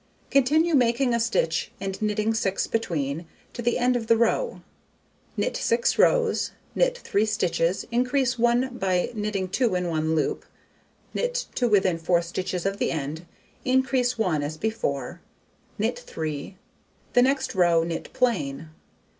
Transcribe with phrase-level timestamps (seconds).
[0.31, 4.63] Continue making a stitch, and knitting 6 between, to the end of the row;
[5.37, 10.43] knit 6 rows, knit 3 stitches, increase 1 by knitting 2 in one loop,
[11.13, 13.27] knit to within 4 stitches of the end,
[13.63, 15.21] increase 1 as before,
[15.77, 16.57] knit 3,
[17.13, 18.69] the next row knit plain.